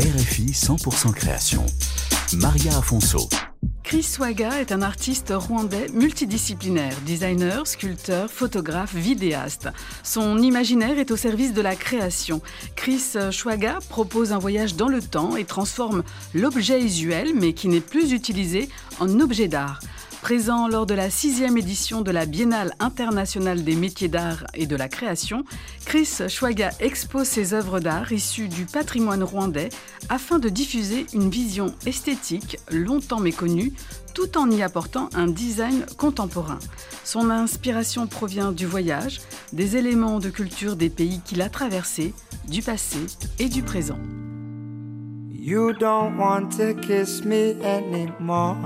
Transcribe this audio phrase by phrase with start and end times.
[0.00, 1.64] RFI 100% création.
[2.32, 3.28] Maria Afonso.
[3.84, 9.68] Chris Swaga est un artiste rwandais multidisciplinaire, designer, sculpteur, photographe, vidéaste.
[10.02, 12.42] Son imaginaire est au service de la création.
[12.74, 16.02] Chris Swaga propose un voyage dans le temps et transforme
[16.34, 18.68] l'objet usuel, mais qui n'est plus utilisé,
[18.98, 19.78] en objet d'art.
[20.24, 24.74] Présent lors de la sixième édition de la Biennale internationale des métiers d'art et de
[24.74, 25.44] la création,
[25.84, 29.68] Chris Schwaga expose ses œuvres d'art issues du patrimoine rwandais
[30.08, 33.74] afin de diffuser une vision esthétique longtemps méconnue
[34.14, 36.58] tout en y apportant un design contemporain.
[37.04, 39.20] Son inspiration provient du voyage,
[39.52, 42.14] des éléments de culture des pays qu'il a traversés,
[42.48, 43.00] du passé
[43.38, 43.98] et du présent.
[45.34, 48.56] You don't want to kiss me anymore.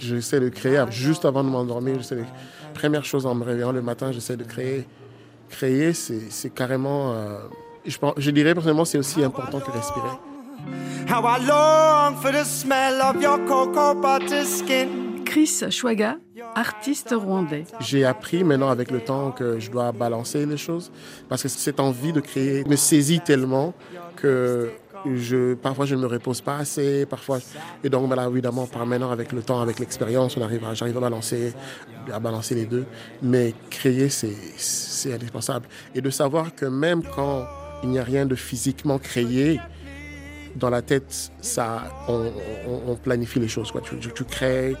[0.00, 1.98] J'essaie de créer juste avant de m'endormir.
[1.98, 2.24] De...
[2.74, 4.86] Première chose en me réveillant le matin, j'essaie de créer.
[5.48, 7.12] Créer, c'est carrément.
[7.12, 7.38] Euh,
[7.84, 10.10] je, pense, je dirais personnellement, c'est aussi important que respirer.
[11.08, 15.10] How I long for the smell of your cocoa butter skin.
[15.24, 16.16] Chris Chouaga,
[16.56, 17.64] artiste rwandais.
[17.78, 20.90] J'ai appris maintenant avec le temps que je dois balancer les choses
[21.28, 23.72] parce que cette envie de créer me saisit tellement
[24.16, 24.72] que
[25.06, 27.06] je, parfois, je ne me repose pas assez.
[27.06, 27.38] Parfois,
[27.82, 31.00] et donc, voilà, évidemment, par maintenant, avec le temps, avec l'expérience, on arrive, j'arrive à
[31.00, 31.52] balancer,
[32.12, 32.84] à balancer les deux.
[33.22, 35.66] Mais créer, c'est indispensable.
[35.94, 37.46] Et de savoir que même quand
[37.82, 39.60] il n'y a rien de physiquement créé,
[40.56, 43.70] dans la tête, ça, on, planifie les choses.
[43.70, 43.80] Quoi.
[43.82, 44.76] Tu, tu, crées,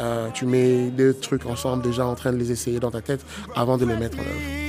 [0.00, 3.24] euh, tu mets deux trucs ensemble, déjà en train de les essayer dans ta tête
[3.54, 4.63] avant de les mettre en œuvre.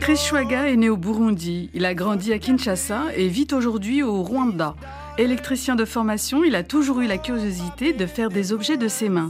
[0.00, 1.68] Chris Chouaga est né au Burundi.
[1.74, 4.74] Il a grandi à Kinshasa et vit aujourd'hui au Rwanda.
[5.18, 9.10] Électricien de formation, il a toujours eu la curiosité de faire des objets de ses
[9.10, 9.28] mains.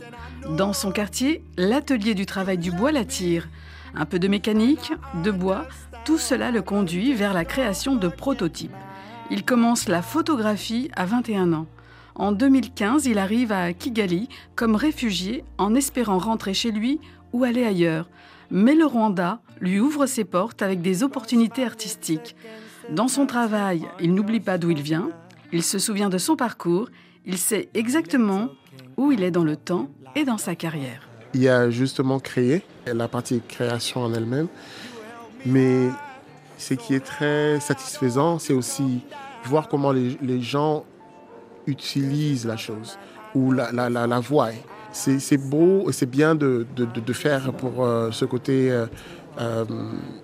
[0.56, 3.48] Dans son quartier, l'atelier du travail du bois l'attire.
[3.96, 4.92] Un peu de mécanique,
[5.24, 5.66] de bois,
[6.04, 8.70] tout cela le conduit vers la création de prototypes.
[9.32, 11.66] Il commence la photographie à 21 ans.
[12.18, 17.00] En 2015, il arrive à Kigali comme réfugié en espérant rentrer chez lui
[17.32, 18.08] ou aller ailleurs.
[18.50, 22.34] Mais le Rwanda lui ouvre ses portes avec des opportunités artistiques.
[22.90, 25.10] Dans son travail, il n'oublie pas d'où il vient,
[25.52, 26.88] il se souvient de son parcours,
[27.24, 28.48] il sait exactement
[28.96, 31.08] où il est dans le temps et dans sa carrière.
[31.34, 34.48] Il a justement créé la partie création en elle-même,
[35.46, 35.88] mais
[36.56, 39.02] ce qui est très satisfaisant, c'est aussi
[39.44, 40.84] voir comment les gens
[41.68, 42.98] utilise la chose
[43.34, 44.50] ou la, la, la, voix.
[44.92, 48.86] C'est beau c'est bien de, de, de, faire pour euh, ce côté euh,
[49.38, 49.64] euh,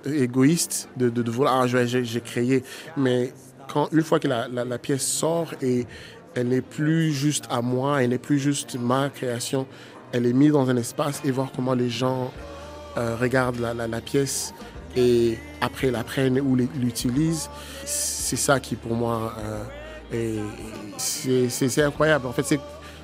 [0.06, 2.64] égoïste de, de, vouloir, ah, j'ai créé.
[2.96, 3.32] Mais
[3.68, 5.86] quand, une fois que la, la, pièce sort et
[6.34, 9.66] elle n'est plus juste à moi, elle n'est plus juste ma création,
[10.12, 12.32] elle est mise dans un espace et voir comment les gens
[12.96, 14.54] regardent la, la, pièce
[14.96, 17.50] et après la prennent ou l'utilisent,
[17.84, 19.34] c'est ça qui pour moi
[20.96, 22.26] c'est incroyable.
[22.26, 22.58] En fait,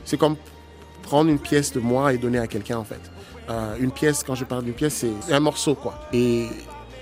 [0.04, 0.36] c'est comme
[1.02, 3.00] prendre une pièce de moi et donner à quelqu'un, en fait.
[3.48, 5.94] Euh, une pièce, quand je parle d'une pièce, c'est un morceau, quoi.
[6.12, 6.46] Et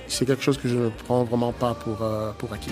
[0.06, 2.70] c'est quelque chose que je ne prends vraiment pas pour, euh, pour acquis.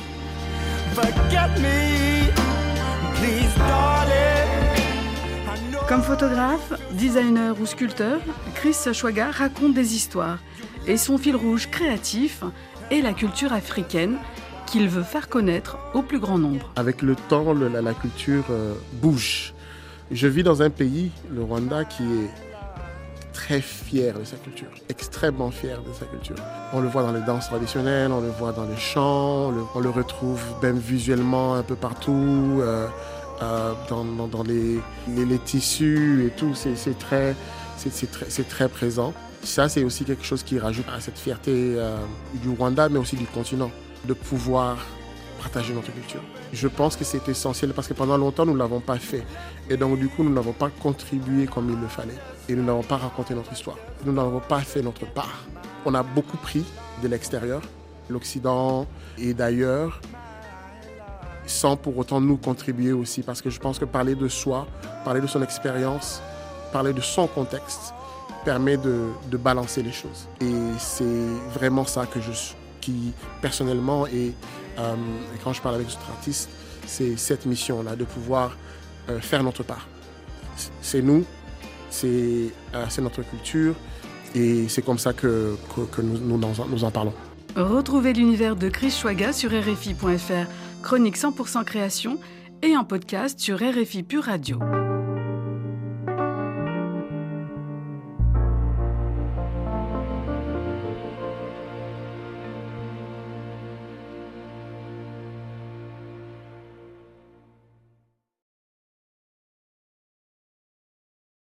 [5.88, 8.18] Comme photographe, designer ou sculpteur,
[8.54, 10.38] Chris Schwaga raconte des histoires.
[10.86, 12.42] Et son fil rouge créatif
[12.90, 14.16] est la culture africaine
[14.76, 16.70] qu'il veut faire connaître au plus grand nombre.
[16.76, 19.54] Avec le temps, la, culture euh, bouge.
[20.10, 22.30] Je vis dans un pays, le Rwanda, qui est
[23.32, 26.36] très fier de sa culture, extrêmement fier de sa culture.
[26.74, 29.90] On le voit dans les danses traditionnelles, on le voit dans les chants, on le,
[29.90, 32.86] retrouve même visuellement un peu partout, euh,
[33.42, 36.54] euh, dans, les, tissus et tout.
[36.54, 36.98] C'est
[38.48, 39.14] très présent.
[39.42, 41.76] Ça, c'est aussi quelque chose qui rajoute à cette fierté
[42.42, 43.70] du Rwanda, mais aussi du continent
[44.06, 44.78] de pouvoir
[45.38, 46.22] partager notre culture.
[46.52, 49.24] Je pense que c'est essentiel parce que pendant longtemps, nous ne l'avons pas fait.
[49.68, 52.18] Et donc, du coup, nous n'avons pas contribué comme il le fallait.
[52.48, 53.76] Et nous n'avons pas raconté notre histoire.
[54.04, 55.44] Nous n'avons pas fait notre part.
[55.84, 56.64] On a beaucoup pris
[57.02, 57.62] de l'extérieur,
[58.08, 58.86] l'Occident
[59.18, 60.00] et d'ailleurs,
[61.46, 63.22] sans pour autant nous contribuer aussi.
[63.22, 64.66] Parce que je pense que parler de soi,
[65.04, 66.22] parler de son expérience,
[66.72, 67.92] parler de son contexte,
[68.44, 70.28] permet de, de balancer les choses.
[70.40, 71.04] Et c'est
[71.52, 72.30] vraiment ça que je,
[73.40, 74.32] personnellement, euh, et,
[75.42, 76.48] quand je parle avec d'autres artistes,
[76.86, 78.56] c'est cette mission-là, de pouvoir
[79.08, 79.86] euh, faire notre part.
[80.80, 81.24] C'est nous,
[81.90, 83.74] c'est euh, notre culture,
[84.34, 85.56] et c'est comme ça que,
[86.02, 87.14] nous, en parlons.
[87.56, 90.50] Retrouvez l'univers de Chris Schwaga sur RFI.fr,
[90.82, 92.18] chronique 100% création,
[92.62, 94.58] et en podcast sur RFI Pure Radio.